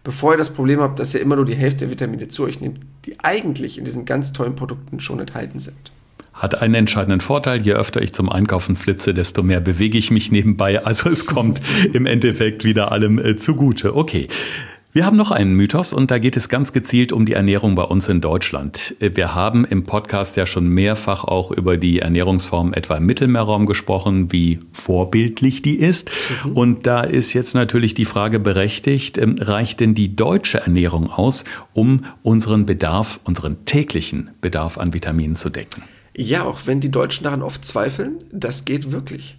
bevor 0.02 0.32
ihr 0.32 0.38
das 0.38 0.50
Problem 0.50 0.80
habt, 0.80 0.98
dass 0.98 1.14
ihr 1.14 1.20
immer 1.20 1.36
nur 1.36 1.44
die 1.44 1.54
Hälfte 1.54 1.80
der 1.80 1.90
Vitamine 1.90 2.28
zu 2.28 2.44
euch 2.44 2.60
nehmt, 2.60 2.80
die 3.04 3.20
eigentlich 3.20 3.78
in 3.78 3.84
diesen 3.84 4.06
ganz 4.06 4.32
tollen 4.32 4.56
Produkten 4.56 5.00
schon 5.00 5.20
enthalten 5.20 5.58
sind 5.58 5.92
hat 6.38 6.60
einen 6.60 6.74
entscheidenden 6.74 7.20
Vorteil. 7.20 7.60
Je 7.62 7.72
öfter 7.72 8.00
ich 8.00 8.12
zum 8.12 8.30
Einkaufen 8.30 8.76
flitze, 8.76 9.12
desto 9.12 9.42
mehr 9.42 9.60
bewege 9.60 9.98
ich 9.98 10.10
mich 10.10 10.30
nebenbei. 10.30 10.84
Also 10.84 11.10
es 11.10 11.26
kommt 11.26 11.60
im 11.92 12.06
Endeffekt 12.06 12.64
wieder 12.64 12.92
allem 12.92 13.18
äh, 13.18 13.36
zugute. 13.36 13.96
Okay. 13.96 14.28
Wir 14.90 15.04
haben 15.04 15.18
noch 15.18 15.30
einen 15.30 15.52
Mythos 15.52 15.92
und 15.92 16.10
da 16.10 16.18
geht 16.18 16.34
es 16.34 16.48
ganz 16.48 16.72
gezielt 16.72 17.12
um 17.12 17.26
die 17.26 17.34
Ernährung 17.34 17.74
bei 17.74 17.82
uns 17.82 18.08
in 18.08 18.22
Deutschland. 18.22 18.96
Wir 19.00 19.34
haben 19.34 19.66
im 19.66 19.84
Podcast 19.84 20.36
ja 20.36 20.46
schon 20.46 20.66
mehrfach 20.66 21.24
auch 21.24 21.50
über 21.50 21.76
die 21.76 21.98
Ernährungsform 21.98 22.72
etwa 22.72 22.96
im 22.96 23.04
Mittelmeerraum 23.04 23.66
gesprochen, 23.66 24.32
wie 24.32 24.60
vorbildlich 24.72 25.60
die 25.60 25.76
ist. 25.76 26.10
Mhm. 26.42 26.52
Und 26.52 26.86
da 26.86 27.02
ist 27.02 27.34
jetzt 27.34 27.54
natürlich 27.54 27.92
die 27.92 28.06
Frage 28.06 28.40
berechtigt, 28.40 29.18
ähm, 29.18 29.36
reicht 29.38 29.80
denn 29.80 29.94
die 29.94 30.16
deutsche 30.16 30.60
Ernährung 30.60 31.10
aus, 31.10 31.44
um 31.74 32.06
unseren 32.22 32.64
Bedarf, 32.64 33.20
unseren 33.24 33.66
täglichen 33.66 34.30
Bedarf 34.40 34.78
an 34.78 34.94
Vitaminen 34.94 35.36
zu 35.36 35.50
decken? 35.50 35.82
Ja, 36.16 36.44
auch 36.44 36.66
wenn 36.66 36.80
die 36.80 36.90
Deutschen 36.90 37.24
daran 37.24 37.42
oft 37.42 37.62
zweifeln, 37.64 38.24
das 38.32 38.64
geht 38.64 38.90
wirklich. 38.90 39.37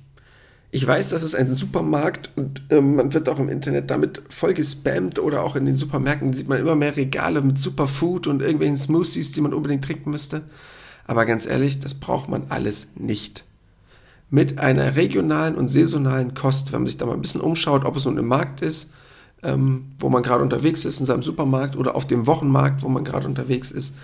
Ich 0.72 0.86
weiß, 0.86 1.10
das 1.10 1.24
ist 1.24 1.34
ein 1.34 1.56
Supermarkt 1.56 2.30
und 2.36 2.62
ähm, 2.70 2.96
man 2.96 3.12
wird 3.14 3.28
auch 3.28 3.40
im 3.40 3.50
Internet 3.50 3.90
damit 3.90 4.22
voll 4.30 4.54
gespammt 4.54 5.18
oder 5.18 5.44
auch 5.44 5.56
in 5.56 5.66
den 5.66 5.76
Supermärkten 5.76 6.32
sieht 6.32 6.48
man 6.48 6.60
immer 6.60 6.76
mehr 6.76 6.96
Regale 6.96 7.42
mit 7.42 7.58
Superfood 7.58 8.28
und 8.28 8.42
irgendwelchen 8.42 8.78
Smoothies, 8.78 9.32
die 9.32 9.42
man 9.42 9.54
unbedingt 9.54 9.84
trinken 9.84 10.12
müsste. 10.12 10.44
Aber 11.08 11.26
ganz 11.26 11.48
ehrlich, 11.48 11.80
das 11.80 11.96
braucht 11.96 12.30
man 12.30 12.46
alles 12.50 12.90
nicht. 12.96 13.46
Mit 14.30 14.60
einer 14.60 14.96
regionalen 14.96 15.56
und 15.56 15.70
saisonalen 15.70 16.36
Kost, 16.36 16.72
wenn 16.72 16.82
man 16.82 16.88
sich 16.88 16.98
da 16.98 17.08
mal 17.08 17.14
ein 17.14 17.22
bisschen 17.22 17.42
umschaut, 17.42 17.84
ob 17.84 17.96
es 17.96 18.06
nun 18.06 18.20
im 18.20 18.28
Markt 18.28 18.62
ist, 18.62 18.92
ähm, 19.42 19.94
wo 20.00 20.10
man 20.10 20.22
gerade 20.22 20.44
unterwegs 20.44 20.86
ist, 20.86 21.00
in 21.00 21.08
seinem 21.08 21.24
Supermarkt 21.24 21.78
oder 21.78 21.96
auf 21.96 22.06
dem 22.06 22.28
Wochenmarkt, 22.28 22.84
wo 22.84 22.90
man 22.90 23.04
gerade 23.04 23.28
unterwegs 23.28 23.72
ist, 23.72 23.96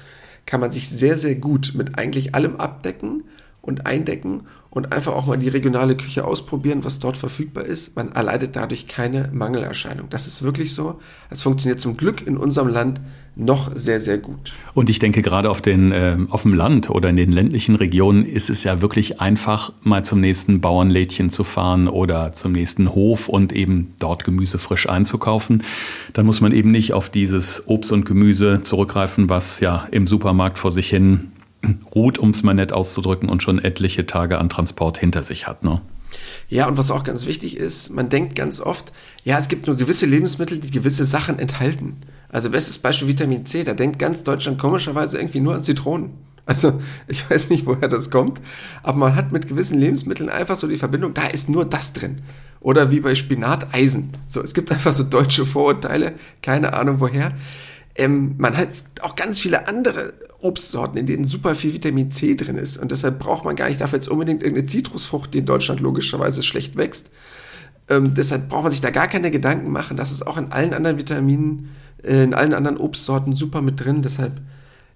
kann 0.47 0.61
man 0.61 0.71
sich 0.71 0.89
sehr, 0.89 1.19
sehr 1.19 1.35
gut 1.35 1.73
mit 1.75 1.99
eigentlich 1.99 2.33
allem 2.33 2.55
abdecken 2.55 3.23
und 3.65 3.87
eindecken 3.87 4.43
und 4.69 4.91
einfach 4.91 5.13
auch 5.13 5.25
mal 5.25 5.37
die 5.37 5.47
regionale 5.47 5.95
Küche 5.95 6.25
ausprobieren, 6.25 6.83
was 6.83 6.99
dort 6.99 7.17
verfügbar 7.17 7.63
ist. 7.63 7.95
Man 7.95 8.11
erleidet 8.11 8.57
dadurch 8.57 8.87
keine 8.87 9.29
Mangelerscheinung. 9.33 10.07
Das 10.09 10.27
ist 10.27 10.43
wirklich 10.43 10.73
so. 10.73 10.99
Es 11.29 11.41
funktioniert 11.41 11.79
zum 11.79 11.95
Glück 11.95 12.27
in 12.27 12.35
unserem 12.35 12.67
Land 12.67 12.99
noch 13.37 13.71
sehr, 13.73 13.99
sehr 14.01 14.17
gut. 14.17 14.53
Und 14.73 14.89
ich 14.89 14.99
denke, 14.99 15.21
gerade 15.21 15.49
auf, 15.49 15.61
den, 15.61 15.93
äh, 15.93 16.17
auf 16.29 16.43
dem 16.43 16.53
Land 16.53 16.89
oder 16.89 17.09
in 17.09 17.15
den 17.15 17.31
ländlichen 17.31 17.75
Regionen 17.75 18.25
ist 18.25 18.49
es 18.49 18.65
ja 18.65 18.81
wirklich 18.81 19.21
einfach, 19.21 19.71
mal 19.81 20.03
zum 20.03 20.19
nächsten 20.19 20.61
Bauernlädchen 20.61 21.29
zu 21.29 21.43
fahren 21.45 21.87
oder 21.87 22.33
zum 22.33 22.51
nächsten 22.51 22.93
Hof 22.93 23.29
und 23.29 23.53
eben 23.53 23.93
dort 23.99 24.25
Gemüse 24.25 24.57
frisch 24.57 24.89
einzukaufen. 24.89 25.63
Dann 26.13 26.25
muss 26.25 26.41
man 26.41 26.51
eben 26.51 26.71
nicht 26.71 26.93
auf 26.93 27.09
dieses 27.09 27.63
Obst 27.67 27.93
und 27.93 28.05
Gemüse 28.05 28.61
zurückgreifen, 28.63 29.29
was 29.29 29.61
ja 29.61 29.87
im 29.91 30.05
Supermarkt 30.05 30.59
vor 30.59 30.71
sich 30.71 30.89
hin 30.89 31.31
ruht, 31.93 32.17
um 32.17 32.31
es 32.31 32.43
mal 32.43 32.53
nett 32.53 32.73
auszudrücken, 32.73 33.29
und 33.29 33.43
schon 33.43 33.59
etliche 33.59 34.05
Tage 34.05 34.37
an 34.37 34.49
Transport 34.49 34.97
hinter 34.97 35.23
sich 35.23 35.47
hat. 35.47 35.63
Ne? 35.63 35.81
Ja, 36.49 36.67
und 36.67 36.77
was 36.77 36.91
auch 36.91 37.03
ganz 37.03 37.25
wichtig 37.25 37.57
ist, 37.57 37.89
man 37.89 38.09
denkt 38.09 38.35
ganz 38.35 38.61
oft, 38.61 38.91
ja, 39.23 39.37
es 39.37 39.47
gibt 39.47 39.67
nur 39.67 39.75
gewisse 39.75 40.05
Lebensmittel, 40.05 40.59
die 40.59 40.71
gewisse 40.71 41.05
Sachen 41.05 41.39
enthalten. 41.39 41.97
Also 42.29 42.49
bestes 42.49 42.77
Beispiel 42.77 43.07
Vitamin 43.07 43.45
C, 43.45 43.63
da 43.63 43.73
denkt 43.73 43.99
ganz 43.99 44.23
Deutschland 44.23 44.59
komischerweise 44.59 45.17
irgendwie 45.17 45.39
nur 45.39 45.55
an 45.55 45.63
Zitronen. 45.63 46.11
Also 46.45 46.79
ich 47.07 47.27
weiß 47.29 47.49
nicht, 47.49 47.65
woher 47.65 47.87
das 47.87 48.11
kommt, 48.11 48.39
aber 48.83 48.99
man 48.99 49.15
hat 49.15 49.31
mit 49.31 49.47
gewissen 49.47 49.79
Lebensmitteln 49.79 50.29
einfach 50.29 50.57
so 50.57 50.67
die 50.67 50.77
Verbindung, 50.77 51.13
da 51.13 51.25
ist 51.25 51.49
nur 51.49 51.65
das 51.65 51.93
drin. 51.93 52.21
Oder 52.59 52.91
wie 52.91 52.99
bei 52.99 53.15
Spinat 53.15 53.73
Eisen. 53.73 54.11
So, 54.27 54.41
es 54.41 54.53
gibt 54.53 54.71
einfach 54.71 54.93
so 54.93 55.03
deutsche 55.03 55.45
Vorurteile, 55.45 56.13
keine 56.41 56.73
Ahnung 56.73 56.99
woher. 56.99 57.31
Ähm, 57.95 58.35
man 58.37 58.57
hat 58.57 58.69
auch 59.01 59.15
ganz 59.15 59.39
viele 59.39 59.67
andere 59.67 60.13
Obstsorten, 60.45 60.97
in 60.97 61.05
denen 61.05 61.25
super 61.25 61.55
viel 61.55 61.73
Vitamin 61.73 62.11
C 62.11 62.35
drin 62.35 62.57
ist. 62.57 62.77
Und 62.77 62.91
deshalb 62.91 63.19
braucht 63.19 63.43
man 63.43 63.55
gar 63.55 63.67
nicht 63.67 63.81
dafür 63.81 63.97
jetzt 63.97 64.07
unbedingt 64.07 64.43
irgendeine 64.43 64.67
Zitrusfrucht, 64.67 65.33
die 65.33 65.39
in 65.39 65.45
Deutschland 65.45 65.79
logischerweise 65.79 66.43
schlecht 66.43 66.77
wächst. 66.77 67.09
Ähm, 67.89 68.13
deshalb 68.13 68.49
braucht 68.49 68.63
man 68.63 68.71
sich 68.71 68.81
da 68.81 68.91
gar 68.91 69.07
keine 69.07 69.31
Gedanken 69.31 69.71
machen. 69.71 69.97
Das 69.97 70.11
ist 70.11 70.25
auch 70.25 70.37
in 70.37 70.51
allen 70.51 70.73
anderen 70.73 70.97
Vitaminen, 70.97 71.69
äh, 72.03 72.23
in 72.23 72.33
allen 72.33 72.53
anderen 72.53 72.77
Obstsorten 72.77 73.33
super 73.33 73.61
mit 73.61 73.83
drin. 73.83 74.01
Deshalb 74.01 74.39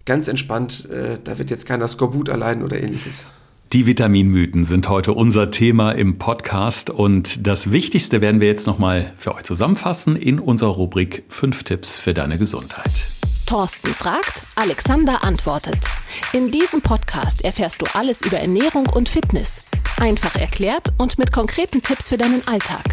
ganz 0.05 0.27
entspannt, 0.27 0.87
äh, 0.89 1.17
da 1.23 1.39
wird 1.39 1.49
jetzt 1.49 1.65
keiner 1.65 1.87
Skorbut 1.87 2.29
erleiden 2.29 2.63
oder 2.63 2.81
ähnliches. 2.81 3.25
Die 3.71 3.85
Vitaminmythen 3.85 4.65
sind 4.65 4.89
heute 4.89 5.13
unser 5.13 5.51
Thema 5.51 5.91
im 5.91 6.17
Podcast 6.17 6.89
und 6.89 7.45
das 7.45 7.71
Wichtigste 7.71 8.19
werden 8.19 8.41
wir 8.41 8.47
jetzt 8.47 8.65
nochmal 8.65 9.13
für 9.15 9.35
euch 9.35 9.43
zusammenfassen 9.43 10.15
in 10.15 10.39
unserer 10.39 10.71
Rubrik 10.71 11.25
5 11.29 11.63
Tipps 11.63 11.95
für 11.95 12.15
deine 12.15 12.39
Gesundheit. 12.39 13.18
Thorsten 13.49 13.95
fragt, 13.95 14.43
Alexander 14.53 15.23
antwortet. 15.23 15.79
In 16.33 16.51
diesem 16.51 16.81
Podcast 16.83 17.43
erfährst 17.43 17.81
du 17.81 17.87
alles 17.95 18.21
über 18.21 18.37
Ernährung 18.37 18.85
und 18.93 19.09
Fitness. 19.09 19.61
Einfach 19.99 20.35
erklärt 20.35 20.93
und 20.99 21.17
mit 21.17 21.31
konkreten 21.31 21.81
Tipps 21.81 22.09
für 22.09 22.17
deinen 22.19 22.47
Alltag. 22.47 22.83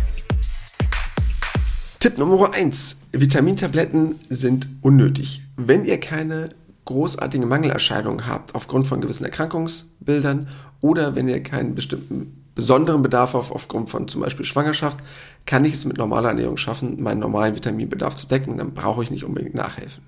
Tipp 2.01 2.17
Nummer 2.17 2.55
1. 2.55 3.01
Vitamintabletten 3.13 4.15
sind 4.31 4.67
unnötig. 4.81 5.43
Wenn 5.57 5.85
ihr 5.85 6.01
keine 6.01 6.49
großartige 6.87 7.45
Mangelerscheinungen 7.45 8.27
habt 8.27 8.55
aufgrund 8.55 8.87
von 8.87 9.03
gewissen 9.03 9.27
Erkrankungsbildern 9.27 10.49
oder 10.81 11.15
wenn 11.15 11.29
ihr 11.29 11.43
keinen 11.43 11.75
bestimmten 11.75 12.47
besonderen 12.55 13.03
Bedarf 13.03 13.35
auf, 13.35 13.53
aufgrund 13.53 13.91
von 13.91 14.09
zum 14.09 14.23
Beispiel 14.23 14.47
Schwangerschaft, 14.47 15.01
kann 15.45 15.67
ich 15.67 15.75
es 15.75 15.85
mit 15.85 15.99
normaler 15.99 16.31
Ernährung 16.31 16.57
schaffen, 16.57 17.03
meinen 17.03 17.21
normalen 17.21 17.55
Vitaminbedarf 17.57 18.17
zu 18.17 18.27
decken. 18.27 18.57
Dann 18.57 18.73
brauche 18.73 19.03
ich 19.03 19.11
nicht 19.11 19.25
unbedingt 19.25 19.55
nachhelfen. 19.55 20.03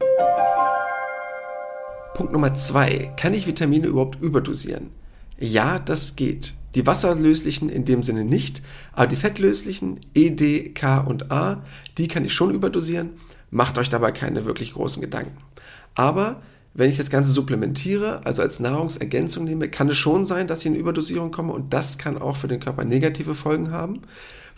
Punkt 2.18 2.32
Nummer 2.32 2.52
zwei. 2.52 3.12
Kann 3.16 3.32
ich 3.32 3.46
Vitamine 3.46 3.87
überhaupt 3.87 4.20
überdosieren? 4.20 4.90
Ja, 5.38 5.78
das 5.78 6.16
geht. 6.16 6.54
Die 6.75 6.84
wasserlöslichen 6.84 7.68
in 7.68 7.84
dem 7.84 8.02
Sinne 8.02 8.25
nicht, 8.25 8.60
aber 8.92 9.06
die 9.06 9.14
fettlöslichen 9.14 10.00
E, 10.14 10.30
D, 10.30 10.70
K 10.70 10.98
und 10.98 11.30
A, 11.30 11.62
die 11.96 12.08
kann 12.08 12.25
ich 12.25 12.34
schon 12.34 12.52
überdosieren. 12.52 13.10
Macht 13.52 13.78
euch 13.78 13.88
dabei 13.88 14.10
keine 14.10 14.46
wirklich 14.46 14.72
großen 14.72 15.00
Gedanken. 15.00 15.37
Aber 15.94 16.42
wenn 16.75 16.90
ich 16.90 16.96
das 16.96 17.08
Ganze 17.08 17.30
supplementiere, 17.30 18.26
also 18.26 18.42
als 18.42 18.58
Nahrungsergänzung 18.58 19.44
nehme, 19.44 19.68
kann 19.68 19.88
es 19.88 19.96
schon 19.96 20.26
sein, 20.26 20.48
dass 20.48 20.62
ich 20.62 20.66
in 20.66 20.75
Überdosierung 20.75 21.30
komme 21.30 21.52
und 21.52 21.72
das 21.72 21.98
kann 21.98 22.18
auch 22.18 22.37
für 22.37 22.48
den 22.48 22.58
Körper 22.58 22.84
negative 22.84 23.37
Folgen 23.37 23.70
haben, 23.70 24.02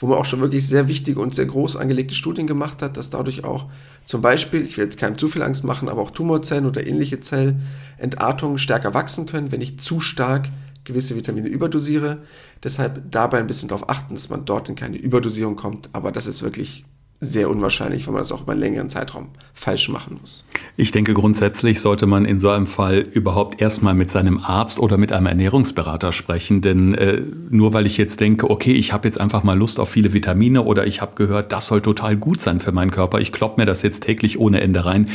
wo 0.00 0.06
man 0.06 0.18
auch 0.18 0.24
schon 0.24 0.40
wirklich 0.40 0.66
sehr 0.66 0.88
wichtige 0.88 1.20
und 1.20 1.34
sehr 1.34 1.46
groß 1.46 1.76
angelegte 1.76 2.14
Studien 2.14 2.46
gemacht 2.46 2.82
hat, 2.82 2.96
dass 2.96 3.10
dadurch 3.10 3.44
auch 3.44 3.66
zum 4.06 4.22
Beispiel, 4.22 4.62
ich 4.62 4.76
will 4.76 4.84
jetzt 4.84 4.98
keinem 4.98 5.18
zu 5.18 5.28
viel 5.28 5.42
Angst 5.42 5.62
machen, 5.62 5.88
aber 5.88 6.00
auch 6.00 6.10
Tumorzellen 6.10 6.66
oder 6.66 6.86
ähnliche 6.86 7.20
Zellenentartungen 7.20 8.58
stärker 8.58 8.94
wachsen 8.94 9.26
können, 9.26 9.52
wenn 9.52 9.60
ich 9.60 9.78
zu 9.78 10.00
stark 10.00 10.48
gewisse 10.84 11.16
Vitamine 11.16 11.48
überdosiere. 11.48 12.18
Deshalb 12.64 13.02
dabei 13.10 13.38
ein 13.38 13.46
bisschen 13.46 13.68
darauf 13.68 13.88
achten, 13.90 14.14
dass 14.14 14.30
man 14.30 14.46
dort 14.46 14.68
in 14.70 14.74
keine 14.74 14.96
Überdosierung 14.96 15.56
kommt, 15.56 15.90
aber 15.92 16.10
das 16.12 16.26
ist 16.26 16.42
wirklich 16.42 16.84
sehr 17.22 17.50
unwahrscheinlich, 17.50 18.06
wenn 18.06 18.14
man 18.14 18.22
das 18.22 18.32
auch 18.32 18.42
über 18.42 18.52
einen 18.52 18.62
längeren 18.62 18.88
Zeitraum 18.88 19.28
falsch 19.52 19.90
machen 19.90 20.18
muss. 20.20 20.44
Ich 20.78 20.90
denke, 20.90 21.12
grundsätzlich 21.12 21.80
sollte 21.80 22.06
man 22.06 22.24
in 22.24 22.38
so 22.38 22.48
einem 22.48 22.66
Fall 22.66 22.98
überhaupt 22.98 23.60
erstmal 23.60 23.92
mit 23.92 24.10
seinem 24.10 24.38
Arzt 24.38 24.78
oder 24.78 24.96
mit 24.96 25.12
einem 25.12 25.26
Ernährungsberater 25.26 26.12
sprechen. 26.12 26.62
Denn 26.62 26.94
äh, 26.94 27.20
nur 27.50 27.74
weil 27.74 27.84
ich 27.84 27.98
jetzt 27.98 28.20
denke, 28.20 28.48
okay, 28.48 28.72
ich 28.72 28.94
habe 28.94 29.06
jetzt 29.06 29.20
einfach 29.20 29.42
mal 29.42 29.58
Lust 29.58 29.78
auf 29.80 29.90
viele 29.90 30.14
Vitamine 30.14 30.62
oder 30.62 30.86
ich 30.86 31.02
habe 31.02 31.12
gehört, 31.14 31.52
das 31.52 31.66
soll 31.66 31.82
total 31.82 32.16
gut 32.16 32.40
sein 32.40 32.58
für 32.58 32.72
meinen 32.72 32.90
Körper, 32.90 33.20
ich 33.20 33.32
klopp 33.32 33.58
mir 33.58 33.66
das 33.66 33.82
jetzt 33.82 34.04
täglich 34.04 34.38
ohne 34.38 34.62
Ende 34.62 34.86
rein, 34.86 35.06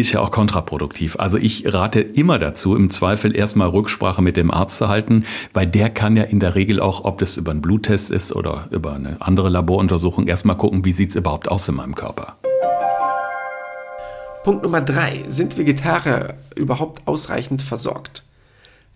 ist 0.00 0.12
ja 0.12 0.20
auch 0.20 0.30
kontraproduktiv. 0.30 1.16
Also 1.18 1.38
ich 1.38 1.72
rate 1.72 2.00
immer 2.00 2.38
dazu, 2.38 2.76
im 2.76 2.90
Zweifel 2.90 3.34
erstmal 3.34 3.68
Rücksprache 3.68 4.22
mit 4.22 4.36
dem 4.36 4.50
Arzt 4.50 4.78
zu 4.78 4.88
halten, 4.88 5.24
weil 5.52 5.66
der 5.66 5.90
kann 5.90 6.16
ja 6.16 6.22
in 6.24 6.40
der 6.40 6.54
Regel 6.54 6.80
auch, 6.80 7.04
ob 7.04 7.18
das 7.18 7.36
über 7.36 7.50
einen 7.50 7.62
Bluttest 7.62 8.10
ist 8.10 8.34
oder 8.34 8.68
über 8.70 8.94
eine 8.94 9.16
andere 9.20 9.48
Laboruntersuchung, 9.48 10.26
erstmal 10.26 10.56
gucken, 10.56 10.84
wie 10.84 10.92
sieht 10.92 11.10
es 11.10 11.16
überhaupt 11.16 11.48
aus 11.48 11.68
in 11.68 11.76
meinem 11.76 11.94
Körper. 11.94 12.36
Punkt 14.44 14.62
Nummer 14.62 14.80
drei. 14.80 15.24
Sind 15.28 15.58
Vegetarier 15.58 16.34
überhaupt 16.56 17.06
ausreichend 17.06 17.60
versorgt? 17.60 18.22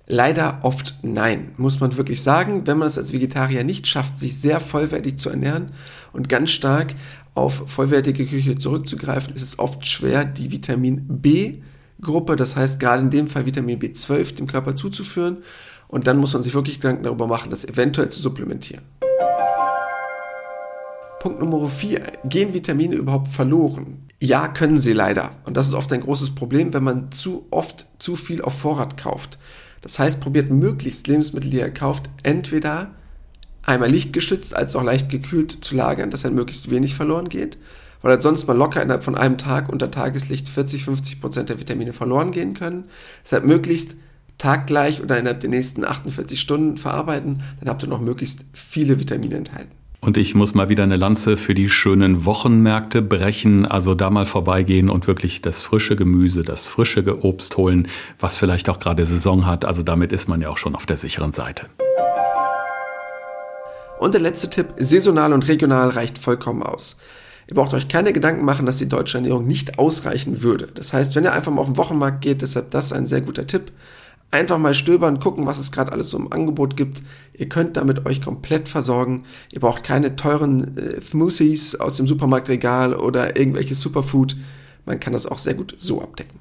Leider 0.07 0.59
oft 0.63 0.97
nein, 1.03 1.53
muss 1.57 1.81
man 1.81 1.97
wirklich 1.97 2.23
sagen. 2.23 2.67
Wenn 2.67 2.79
man 2.79 2.89
es 2.89 2.99
als 2.99 3.13
Vegetarier 3.13 3.63
nicht 3.65 3.87
schafft, 3.87 4.17
sich 4.17 4.41
sehr 4.41 4.61
vollwertig 4.61 5.19
zu 5.19 5.31
ernähren 5.31 5.73
und 6.13 6.29
ganz 6.29 6.51
stark 6.51 6.95
auf 7.35 7.65
vollwertige 7.67 8.27
Küche 8.27 8.57
zurückzugreifen, 8.57 9.35
ist 9.35 9.43
es 9.43 9.59
oft 9.59 9.87
schwer, 9.87 10.25
die 10.25 10.53
Vitamin 10.53 11.07
B-Gruppe, 11.09 12.37
das 12.37 12.57
heißt 12.57 12.79
gerade 12.79 13.03
in 13.03 13.11
dem 13.11 13.29
Fall 13.29 13.47
Vitamin 13.47 13.79
B12, 13.79 14.37
dem 14.37 14.47
Körper 14.47 14.77
zuzuführen. 14.77 15.39
Und 15.89 16.07
dann 16.07 16.19
muss 16.19 16.33
man 16.33 16.43
sich 16.43 16.55
wirklich 16.55 16.81
Gedanken 16.81 17.05
darüber 17.05 17.27
machen, 17.27 17.51
das 17.51 17.65
eventuell 17.65 18.11
zu 18.11 18.21
supplementieren. 18.21 18.85
Punkt 21.21 21.39
Nummer 21.39 21.69
4. 21.69 22.01
Gehen 22.25 22.53
Vitamine 22.53 22.97
überhaupt 22.97 23.29
verloren? 23.29 24.09
Ja, 24.21 24.49
können 24.49 24.81
sie 24.81 24.93
leider. 24.93 25.37
Und 25.45 25.57
das 25.57 25.69
ist 25.69 25.75
oft 25.75 25.93
ein 25.93 26.01
großes 26.01 26.35
Problem, 26.35 26.75
wenn 26.75 26.83
man 26.83 27.13
zu 27.13 27.47
oft 27.51 27.87
zu 27.99 28.17
viel 28.17 28.43
auf 28.43 28.59
Vorrat 28.59 28.97
kauft. 28.97 29.39
Das 29.83 29.99
heißt, 29.99 30.21
probiert 30.21 30.51
möglichst 30.51 31.07
Lebensmittel, 31.07 31.51
die 31.51 31.59
ihr 31.59 31.71
kauft, 31.73 32.11
entweder 32.23 32.91
einmal 33.63 33.91
lichtgeschützt 33.91 34.55
als 34.55 34.77
auch 34.77 34.83
leicht 34.83 35.09
gekühlt 35.09 35.53
zu 35.65 35.75
lagern, 35.75 36.11
dass 36.11 36.23
dann 36.23 36.35
möglichst 36.35 36.71
wenig 36.71 36.95
verloren 36.95 37.29
geht, 37.29 37.59
weil 38.03 38.21
sonst 38.21 38.47
mal 38.47 38.57
locker 38.57 38.83
innerhalb 38.83 39.05
von 39.05 39.15
einem 39.15 39.39
Tag 39.39 39.69
unter 39.69 39.91
Tageslicht 39.91 40.49
40, 40.49 40.85
50 40.85 41.21
Prozent 41.21 41.49
der 41.49 41.61
Vitamine 41.61 41.93
verloren 41.93 42.33
gehen 42.33 42.55
können. 42.55 42.85
Deshalb 43.25 43.45
möglichst 43.45 43.97
taggleich 44.39 45.03
oder 45.03 45.19
innerhalb 45.19 45.41
der 45.41 45.51
nächsten 45.51 45.85
48 45.85 46.41
Stunden 46.41 46.77
verarbeiten, 46.77 47.43
dann 47.61 47.69
habt 47.69 47.83
ihr 47.85 47.89
noch 47.89 48.01
möglichst 48.01 48.45
viele 48.53 48.99
Vitamine 48.99 49.37
enthalten. 49.37 49.71
Und 50.05 50.17
ich 50.17 50.35
muss 50.35 50.55
mal 50.55 50.69
wieder 50.69 50.83
eine 50.83 50.97
Lanze 50.97 51.37
für 51.37 51.55
die 51.55 51.69
schönen 51.69 52.25
Wochenmärkte 52.25 53.03
brechen. 53.03 53.67
Also 53.67 53.95
da 53.95 54.11
mal 54.11 54.27
vorbeigehen 54.27 54.91
und 54.91 55.07
wirklich 55.07 55.43
das 55.43 55.61
frische 55.61 55.95
Gemüse, 55.95 56.43
das 56.43 56.67
frische 56.67 57.25
Obst 57.25 57.57
holen, 57.57 57.87
was 58.19 58.37
vielleicht 58.37 58.69
auch 58.69 58.81
gerade 58.81 59.07
Saison 59.07 59.47
hat. 59.47 59.65
Also 59.65 59.85
damit 59.85 60.11
ist 60.11 60.29
man 60.29 60.41
ja 60.41 60.49
auch 60.49 60.59
schon 60.59 60.75
auf 60.75 60.87
der 60.87 60.97
sicheren 60.97 61.33
Seite. 61.33 61.69
Und 64.03 64.15
der 64.15 64.21
letzte 64.21 64.51
Tipp, 64.51 64.75
saisonal 64.79 65.33
und 65.33 65.47
regional 65.47 65.91
reicht 65.91 66.19
vollkommen 66.19 66.65
aus. 66.65 66.97
Ihr 67.47 67.55
braucht 67.55 67.73
euch 67.73 67.87
keine 67.87 68.13
Gedanken 68.13 68.45
machen, 68.45 68.67
dass 68.67 68.79
die 68.79 68.89
deutsche 68.89 69.19
Ernährung 69.19 69.47
nicht 69.47 69.79
ausreichen 69.79 70.43
würde. 70.43 70.67
Das 70.75 70.93
heißt, 70.93 71.15
wenn 71.15 71.23
ihr 71.23 71.33
einfach 71.33 71.53
mal 71.53 71.61
auf 71.61 71.69
den 71.69 71.77
Wochenmarkt 71.77 72.21
geht, 72.21 72.43
deshalb 72.43 72.73
das 72.73 72.93
ein 72.93 73.07
sehr 73.07 73.21
guter 73.21 73.47
Tipp. 73.47 73.71
Einfach 74.33 74.59
mal 74.59 74.75
stöbern, 74.75 75.21
gucken, 75.21 75.47
was 75.47 75.61
es 75.61 75.71
gerade 75.71 75.93
alles 75.93 76.11
so 76.11 76.19
im 76.19 76.33
Angebot 76.33 76.77
gibt. 76.77 77.01
Ihr 77.33 77.49
könnt 77.49 77.77
damit 77.77 78.05
euch 78.05 78.21
komplett 78.21 78.69
versorgen. 78.69 79.23
Ihr 79.53 79.61
braucht 79.61 79.85
keine 79.85 80.17
teuren 80.17 80.77
äh, 80.77 81.01
Smoothies 81.01 81.77
aus 81.77 81.97
dem 81.97 82.09
Supermarktregal 82.09 82.95
oder 82.95 83.37
irgendwelches 83.37 83.81
Superfood. 83.81 84.35
Man 84.85 84.99
kann 84.99 85.13
das 85.13 85.29
auch 85.29 85.39
sehr 85.39 85.55
gut 85.55 85.77
so 85.77 86.03
abdecken. 86.03 86.41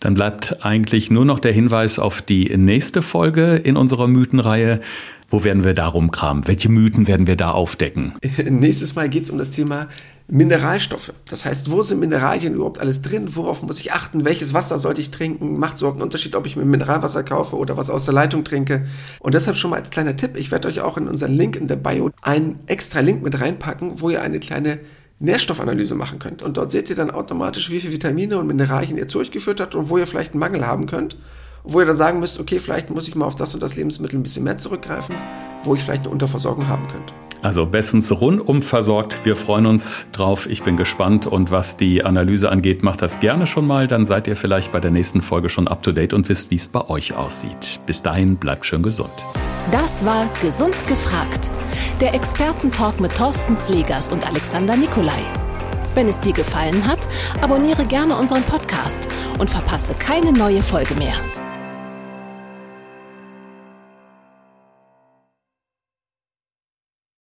Dann 0.00 0.14
bleibt 0.14 0.64
eigentlich 0.64 1.10
nur 1.10 1.24
noch 1.24 1.38
der 1.38 1.52
Hinweis 1.52 1.98
auf 1.98 2.22
die 2.22 2.54
nächste 2.56 3.02
Folge 3.02 3.56
in 3.56 3.76
unserer 3.76 4.06
Mythenreihe. 4.06 4.80
Wo 5.28 5.42
werden 5.42 5.64
wir 5.64 5.74
da 5.74 5.86
rumkramen? 5.86 6.46
Welche 6.46 6.68
Mythen 6.68 7.06
werden 7.06 7.26
wir 7.26 7.36
da 7.36 7.50
aufdecken? 7.50 8.14
Nächstes 8.48 8.94
Mal 8.94 9.08
geht 9.08 9.24
es 9.24 9.30
um 9.30 9.38
das 9.38 9.50
Thema 9.50 9.88
Mineralstoffe. 10.26 11.12
Das 11.28 11.44
heißt, 11.44 11.70
wo 11.70 11.82
sind 11.82 12.00
Mineralien 12.00 12.54
überhaupt 12.54 12.80
alles 12.80 13.02
drin? 13.02 13.34
Worauf 13.36 13.62
muss 13.62 13.80
ich 13.80 13.92
achten? 13.92 14.24
Welches 14.24 14.54
Wasser 14.54 14.78
sollte 14.78 15.00
ich 15.00 15.10
trinken? 15.10 15.58
Macht 15.58 15.74
es 15.74 15.82
überhaupt 15.82 15.98
einen 15.98 16.04
Unterschied, 16.04 16.34
ob 16.34 16.46
ich 16.46 16.56
mir 16.56 16.64
Mineralwasser 16.64 17.24
kaufe 17.24 17.56
oder 17.56 17.76
was 17.76 17.90
aus 17.90 18.06
der 18.06 18.14
Leitung 18.14 18.44
trinke? 18.44 18.86
Und 19.20 19.34
deshalb 19.34 19.56
schon 19.56 19.70
mal 19.70 19.80
als 19.80 19.90
kleiner 19.90 20.16
Tipp, 20.16 20.36
ich 20.36 20.50
werde 20.50 20.68
euch 20.68 20.80
auch 20.80 20.96
in 20.96 21.08
unseren 21.08 21.32
Link 21.32 21.56
in 21.56 21.68
der 21.68 21.76
Bio 21.76 22.10
einen 22.22 22.58
extra 22.66 23.00
Link 23.00 23.22
mit 23.22 23.38
reinpacken, 23.38 24.00
wo 24.00 24.10
ihr 24.10 24.22
eine 24.22 24.40
kleine 24.40 24.78
Nährstoffanalyse 25.18 25.94
machen 25.94 26.18
könnt. 26.18 26.42
Und 26.42 26.56
dort 26.56 26.70
seht 26.70 26.88
ihr 26.88 26.96
dann 26.96 27.10
automatisch, 27.10 27.70
wie 27.70 27.80
viele 27.80 27.92
Vitamine 27.92 28.38
und 28.38 28.46
Mineralien 28.46 28.96
ihr 28.96 29.06
durchgeführt 29.06 29.60
habt 29.60 29.74
und 29.74 29.90
wo 29.90 29.98
ihr 29.98 30.06
vielleicht 30.06 30.32
einen 30.32 30.40
Mangel 30.40 30.66
haben 30.66 30.86
könnt 30.86 31.16
wo 31.64 31.80
ihr 31.80 31.86
dann 31.86 31.96
sagen 31.96 32.20
müsst, 32.20 32.38
okay, 32.38 32.58
vielleicht 32.58 32.90
muss 32.90 33.08
ich 33.08 33.14
mal 33.16 33.26
auf 33.26 33.34
das 33.34 33.54
und 33.54 33.62
das 33.62 33.74
Lebensmittel 33.74 34.18
ein 34.18 34.22
bisschen 34.22 34.44
mehr 34.44 34.58
zurückgreifen, 34.58 35.16
wo 35.64 35.74
ich 35.74 35.82
vielleicht 35.82 36.02
eine 36.02 36.10
Unterversorgung 36.10 36.68
haben 36.68 36.86
könnte. 36.88 37.14
Also 37.42 37.66
bestens 37.66 38.10
rundum 38.10 38.62
versorgt. 38.62 39.26
Wir 39.26 39.36
freuen 39.36 39.66
uns 39.66 40.06
drauf. 40.12 40.48
Ich 40.48 40.62
bin 40.62 40.78
gespannt. 40.78 41.26
Und 41.26 41.50
was 41.50 41.76
die 41.76 42.02
Analyse 42.02 42.50
angeht, 42.50 42.82
macht 42.82 43.02
das 43.02 43.20
gerne 43.20 43.46
schon 43.46 43.66
mal. 43.66 43.86
Dann 43.86 44.06
seid 44.06 44.26
ihr 44.28 44.36
vielleicht 44.36 44.72
bei 44.72 44.80
der 44.80 44.90
nächsten 44.90 45.20
Folge 45.20 45.50
schon 45.50 45.68
up 45.68 45.82
to 45.82 45.92
date 45.92 46.14
und 46.14 46.30
wisst, 46.30 46.50
wie 46.50 46.56
es 46.56 46.68
bei 46.68 46.88
euch 46.88 47.14
aussieht. 47.14 47.80
Bis 47.84 48.02
dahin 48.02 48.36
bleibt 48.36 48.64
schön 48.64 48.82
gesund. 48.82 49.12
Das 49.70 50.06
war 50.06 50.26
Gesund 50.40 50.76
gefragt. 50.86 51.50
Der 52.00 52.14
Expertentalk 52.14 52.98
mit 52.98 53.14
Thorsten 53.14 53.56
Slegers 53.56 54.08
und 54.08 54.26
Alexander 54.26 54.74
Nikolai. 54.74 55.12
Wenn 55.94 56.08
es 56.08 56.20
dir 56.20 56.32
gefallen 56.32 56.86
hat, 56.86 57.00
abonniere 57.42 57.84
gerne 57.84 58.16
unseren 58.16 58.42
Podcast 58.44 59.06
und 59.38 59.50
verpasse 59.50 59.92
keine 59.98 60.32
neue 60.32 60.62
Folge 60.62 60.94
mehr. 60.94 61.14